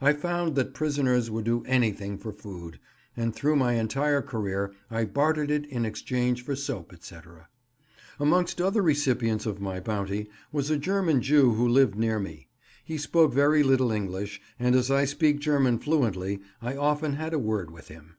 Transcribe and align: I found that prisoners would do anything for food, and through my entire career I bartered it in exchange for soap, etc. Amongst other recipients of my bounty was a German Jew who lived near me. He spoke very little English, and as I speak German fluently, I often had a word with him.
I 0.00 0.14
found 0.14 0.56
that 0.56 0.74
prisoners 0.74 1.30
would 1.30 1.44
do 1.44 1.62
anything 1.64 2.18
for 2.18 2.32
food, 2.32 2.80
and 3.16 3.32
through 3.32 3.54
my 3.54 3.74
entire 3.74 4.20
career 4.20 4.74
I 4.90 5.04
bartered 5.04 5.48
it 5.48 5.64
in 5.66 5.86
exchange 5.86 6.44
for 6.44 6.56
soap, 6.56 6.92
etc. 6.92 7.46
Amongst 8.18 8.60
other 8.60 8.82
recipients 8.82 9.46
of 9.46 9.60
my 9.60 9.78
bounty 9.78 10.28
was 10.50 10.70
a 10.70 10.76
German 10.76 11.22
Jew 11.22 11.52
who 11.52 11.68
lived 11.68 11.94
near 11.94 12.18
me. 12.18 12.48
He 12.84 12.98
spoke 12.98 13.32
very 13.32 13.62
little 13.62 13.92
English, 13.92 14.40
and 14.58 14.74
as 14.74 14.90
I 14.90 15.04
speak 15.04 15.38
German 15.38 15.78
fluently, 15.78 16.40
I 16.60 16.74
often 16.76 17.12
had 17.12 17.32
a 17.32 17.38
word 17.38 17.70
with 17.70 17.86
him. 17.86 18.16